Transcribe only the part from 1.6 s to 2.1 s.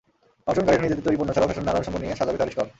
নানা অনুষঙ্গ